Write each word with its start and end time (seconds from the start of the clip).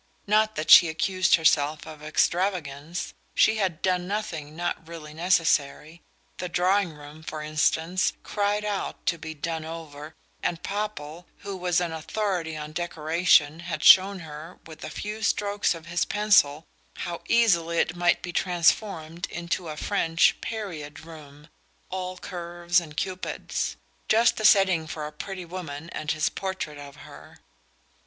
Not 0.25 0.55
that 0.55 0.71
she 0.71 0.89
accused 0.89 1.35
herself 1.35 1.85
of 1.85 2.01
extravagance: 2.01 3.13
she 3.35 3.57
had 3.57 3.83
done 3.83 4.07
nothing 4.07 4.55
not 4.55 4.87
really 4.87 5.13
necessary. 5.13 6.01
The 6.39 6.49
drawing 6.49 6.93
room, 6.93 7.21
for 7.21 7.43
instance, 7.43 8.13
cried 8.23 8.65
out 8.65 9.05
to 9.05 9.19
be 9.19 9.35
"done 9.35 9.63
over," 9.63 10.15
and 10.41 10.63
Popple, 10.63 11.27
who 11.41 11.55
was 11.55 11.79
an 11.79 11.91
authority 11.91 12.57
on 12.57 12.71
decoration, 12.71 13.59
had 13.59 13.83
shown 13.83 14.21
her, 14.21 14.57
with 14.65 14.83
a 14.83 14.89
few 14.89 15.21
strokes 15.21 15.75
of 15.75 15.85
his 15.85 16.03
pencil 16.03 16.65
how 16.95 17.21
easily 17.29 17.77
it 17.77 17.95
might 17.95 18.23
be 18.23 18.33
transformed 18.33 19.27
into 19.29 19.69
a 19.69 19.77
French 19.77 20.35
"period" 20.41 21.01
room, 21.01 21.47
all 21.91 22.17
curves 22.17 22.79
and 22.79 22.97
cupids: 22.97 23.77
just 24.09 24.37
the 24.37 24.45
setting 24.45 24.87
for 24.87 25.05
a 25.05 25.11
pretty 25.11 25.45
woman 25.45 25.91
and 25.91 26.09
his 26.13 26.27
portrait 26.27 26.79
of 26.79 26.95
her. 27.05 27.37